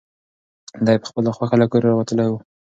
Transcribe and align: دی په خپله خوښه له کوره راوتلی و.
دی 0.85 0.95
په 1.01 1.05
خپله 1.09 1.29
خوښه 1.35 1.55
له 1.61 1.65
کوره 1.71 1.87
راوتلی 1.89 2.27
و. 2.29 2.33